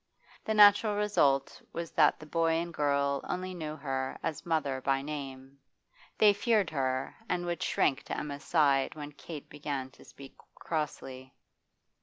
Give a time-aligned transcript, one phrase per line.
[0.45, 5.03] The natural result was that the boy and girl only knew her as mother by
[5.03, 5.59] name;
[6.17, 11.35] they feared her, and would shrink to Emma's side when Kate began to speak crossly.